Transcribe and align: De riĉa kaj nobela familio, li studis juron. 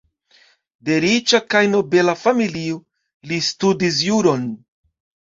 De 0.87 0.95
riĉa 1.03 1.39
kaj 1.53 1.59
nobela 1.73 2.15
familio, 2.21 2.77
li 3.33 3.37
studis 3.49 3.99
juron. 4.07 4.49